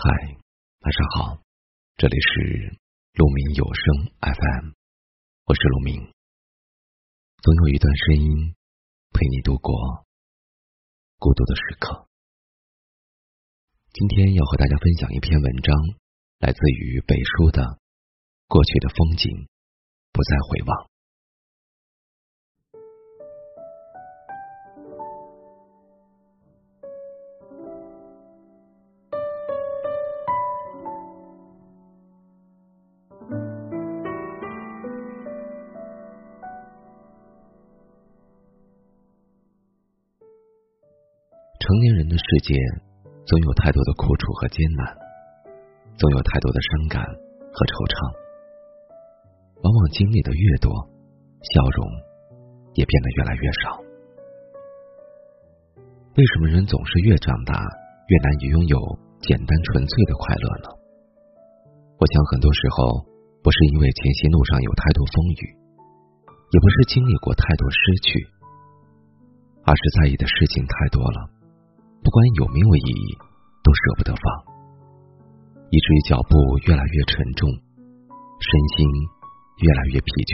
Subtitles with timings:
[0.00, 0.06] 嗨，
[0.78, 1.42] 晚上好，
[1.96, 2.78] 这里是
[3.14, 4.70] 鹿鸣有声 FM，
[5.42, 6.14] 我是鹿鸣。
[7.42, 8.54] 总有一段声音
[9.10, 10.06] 陪你度过
[11.18, 12.06] 孤独的时刻。
[13.92, 15.74] 今天要和大家分享一篇文章，
[16.38, 17.62] 来自于北书的
[18.46, 19.48] 《过去的风景
[20.12, 20.86] 不再回望》。
[41.68, 42.56] 成年人的世界，
[43.28, 44.88] 总有太多的苦楚和艰难，
[46.00, 47.92] 总有太多的伤感和惆怅。
[49.60, 50.72] 往往经历的越多，
[51.44, 51.84] 笑容
[52.72, 53.76] 也变得越来越少。
[56.16, 58.80] 为什么人总是越长大越难以拥有
[59.20, 60.72] 简单纯粹的快乐呢？
[62.00, 63.04] 我想很多时候
[63.44, 65.44] 不是因为前行路上有太多风雨，
[66.32, 67.76] 也不是经历过太多失
[68.08, 68.24] 去，
[69.68, 71.36] 而是在意的事情太多了。
[72.02, 73.08] 不管有没有意义，
[73.62, 74.24] 都舍不得放，
[75.70, 77.48] 以至于脚步越来越沉重，
[78.40, 78.88] 身心
[79.60, 80.32] 越来越疲倦。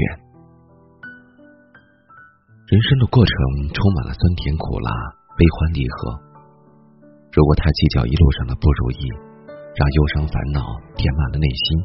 [2.64, 3.34] 人生的过程
[3.74, 4.90] 充满了酸甜苦辣、
[5.36, 6.16] 悲欢离合。
[7.34, 9.02] 如果太计较一路上的不如意，
[9.74, 10.62] 让忧伤烦恼
[10.94, 11.82] 填满了内心，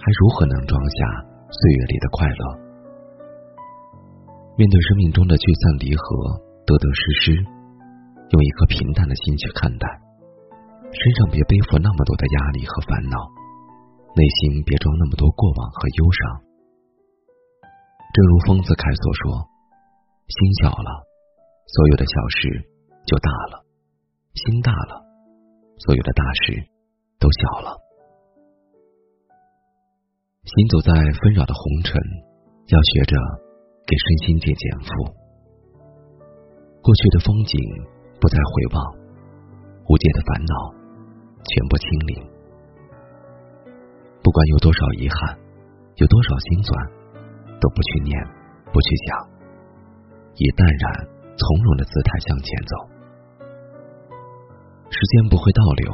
[0.00, 0.98] 还如何能装下
[1.52, 2.42] 岁月里的快乐？
[4.56, 7.44] 面对生命中的聚散离合、得得失失。
[8.34, 9.86] 用一颗平淡的心去看待，
[10.90, 13.14] 身上别背负那么多的压力和烦恼，
[14.18, 16.42] 内心别装那么多过往和忧伤。
[18.10, 19.46] 正如丰子恺所说
[20.26, 20.90] ：“心小了，
[21.78, 22.50] 所有的小事
[23.06, 23.62] 就大了；
[24.34, 24.98] 心大了，
[25.78, 26.58] 所有的大事
[27.22, 27.78] 都小了。”
[30.42, 30.90] 行走在
[31.22, 32.02] 纷扰的红尘，
[32.66, 33.14] 要学着
[33.86, 34.90] 给身心减减负。
[36.82, 37.93] 过去的风景。
[38.20, 38.78] 不再回望，
[39.88, 40.54] 无解的烦恼
[41.44, 42.12] 全部清零。
[44.22, 45.38] 不管有多少遗憾，
[45.96, 46.72] 有多少心酸，
[47.60, 48.16] 都不去念，
[48.72, 49.28] 不去想，
[50.36, 52.72] 以淡然从容的姿态向前走。
[54.88, 55.92] 时间不会倒流，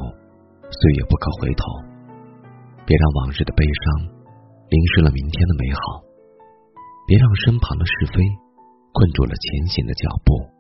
[0.70, 1.64] 岁月不可回头。
[2.86, 4.06] 别让往日的悲伤
[4.68, 6.02] 淋湿了明天的美好，
[7.06, 8.22] 别让身旁的是非
[8.92, 10.59] 困住了前行的脚步。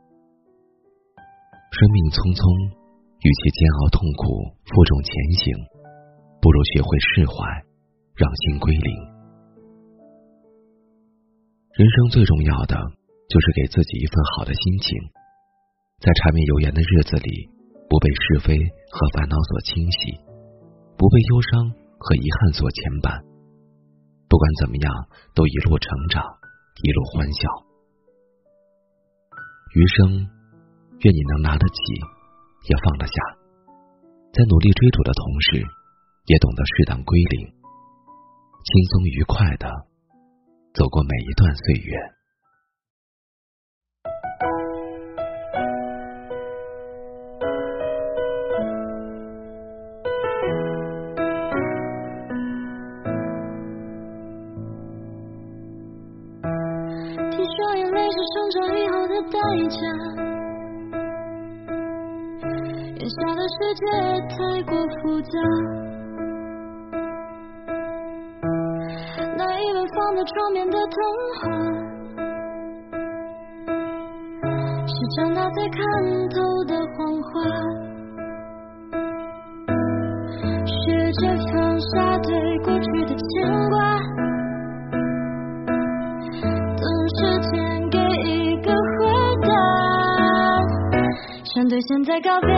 [1.70, 2.42] 生命匆匆，
[3.22, 4.26] 与其煎熬痛苦
[4.66, 5.54] 负重前行，
[6.42, 7.32] 不如学会释怀，
[8.18, 8.90] 让心归零。
[11.78, 12.74] 人生最重要的
[13.30, 14.98] 就是给自己一份好的心情，
[16.02, 17.48] 在柴米油盐的日子里，
[17.86, 18.58] 不被是非
[18.90, 20.18] 和烦恼所侵袭，
[20.98, 21.70] 不被忧伤
[22.02, 23.14] 和遗憾所牵绊。
[24.26, 24.90] 不管怎么样，
[25.38, 26.18] 都一路成长，
[26.82, 27.40] 一路欢笑。
[29.78, 30.39] 余生。
[31.02, 31.74] 愿你能拿得起，
[32.68, 33.12] 也放得下，
[34.34, 35.64] 在努力追逐的同时，
[36.26, 39.66] 也懂得适当归零，轻松愉快的
[40.74, 41.96] 走过每一段岁月。
[57.30, 59.40] 听说眼泪是生长以后的代
[59.70, 60.19] 价。
[63.50, 63.82] 世界
[64.28, 65.32] 太过复杂，
[69.36, 70.96] 那一本放在窗边的童
[71.34, 71.42] 话，
[74.86, 75.78] 是长大才看
[76.30, 76.36] 透
[76.68, 77.32] 的谎话。
[80.64, 81.20] 学着
[81.52, 83.26] 放下对过去的牵
[83.68, 83.74] 挂，
[86.76, 86.84] 等
[87.16, 87.18] 时
[87.50, 87.50] 间
[87.90, 88.78] 给一个回
[89.42, 89.48] 答，
[91.52, 92.54] 想对现在告别。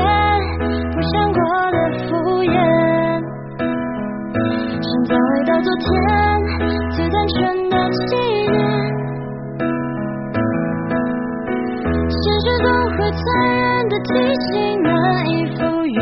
[14.05, 14.09] 提
[14.51, 14.91] 醒，难
[15.31, 15.99] 以复原。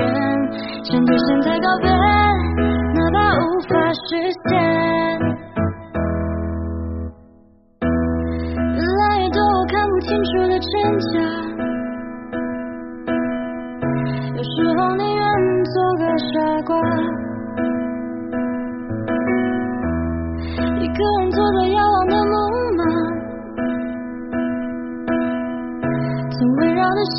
[0.85, 1.88] 想对现在告别，
[2.94, 3.38] 哪怕无
[3.69, 4.00] 法实
[4.49, 4.50] 现。
[8.73, 11.14] 越来越多我看不清楚的真假。
[14.37, 15.25] 有时候宁愿
[15.64, 16.32] 做个傻
[16.67, 16.70] 瓜，
[20.79, 22.32] 一个人坐在遥望的木
[22.79, 22.81] 马，
[26.31, 26.99] 曾围绕的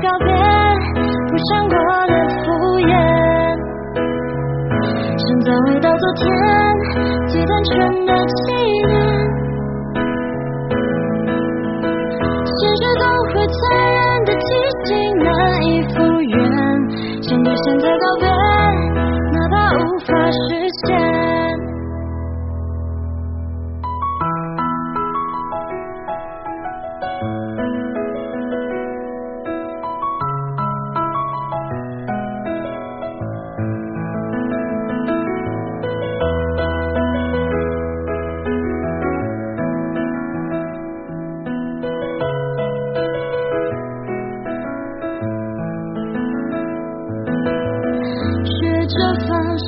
[0.00, 0.30] 告别，
[1.28, 2.12] 不想过的
[2.44, 2.44] 敷
[2.80, 2.90] 衍，
[5.16, 6.26] 想再回到昨天
[7.26, 8.52] 最单纯的纪
[8.86, 8.90] 念。
[12.44, 13.02] 现实总
[13.32, 13.58] 会残
[13.92, 14.46] 忍的提
[14.84, 15.26] 醒，难
[15.62, 16.36] 以复原，
[17.22, 18.28] 想对现在告别，
[19.32, 20.38] 哪怕无法实
[20.86, 21.17] 现。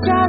[0.07, 0.29] 下